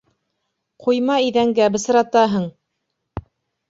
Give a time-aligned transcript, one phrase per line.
[0.85, 2.53] Ҡуйма иҙәнгә, бысратаһың!